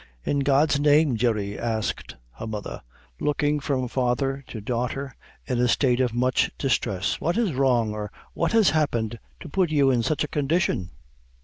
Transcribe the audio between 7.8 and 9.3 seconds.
or what has happened